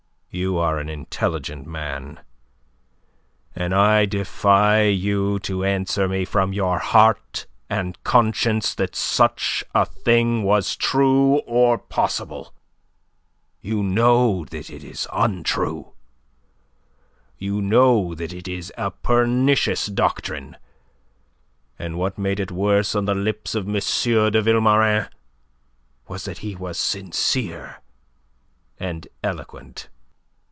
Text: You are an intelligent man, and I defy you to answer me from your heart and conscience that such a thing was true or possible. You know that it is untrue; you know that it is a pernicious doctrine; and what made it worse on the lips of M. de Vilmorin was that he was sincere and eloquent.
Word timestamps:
You 0.33 0.57
are 0.59 0.79
an 0.79 0.87
intelligent 0.87 1.67
man, 1.67 2.21
and 3.53 3.75
I 3.75 4.05
defy 4.05 4.83
you 4.83 5.39
to 5.39 5.65
answer 5.65 6.07
me 6.07 6.23
from 6.23 6.53
your 6.53 6.79
heart 6.79 7.47
and 7.69 8.01
conscience 8.05 8.73
that 8.75 8.95
such 8.95 9.61
a 9.75 9.85
thing 9.85 10.43
was 10.43 10.77
true 10.77 11.39
or 11.39 11.77
possible. 11.77 12.53
You 13.59 13.83
know 13.83 14.45
that 14.45 14.69
it 14.69 14.85
is 14.85 15.05
untrue; 15.11 15.91
you 17.37 17.61
know 17.61 18.15
that 18.15 18.31
it 18.31 18.47
is 18.47 18.71
a 18.77 18.89
pernicious 18.91 19.87
doctrine; 19.87 20.55
and 21.77 21.97
what 21.97 22.17
made 22.17 22.39
it 22.39 22.51
worse 22.53 22.95
on 22.95 23.03
the 23.03 23.13
lips 23.15 23.53
of 23.53 23.65
M. 23.67 23.73
de 23.73 24.41
Vilmorin 24.41 25.09
was 26.07 26.23
that 26.23 26.37
he 26.37 26.55
was 26.55 26.79
sincere 26.79 27.81
and 28.79 29.09
eloquent. 29.21 29.89